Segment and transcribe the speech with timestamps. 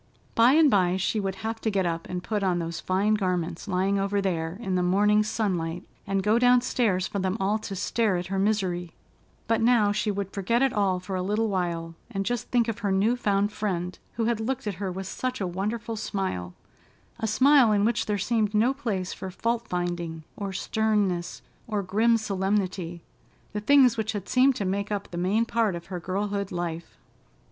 [0.33, 3.67] By and by she would have to get up and put on those fine garments
[3.67, 8.17] lying over there in the morning sunlight, and go downstairs, for them all to stare
[8.17, 8.93] at her misery;
[9.45, 12.79] but now she would forget it all for a little while, and just think of
[12.79, 17.71] her new found friend, who had looked at her with such a wonderful smile—a smile
[17.71, 23.97] in which there seemed no place for fault finding or sternness or grim solemnity—the things
[23.97, 26.97] which had seemed to make up the main part of her girlhood life.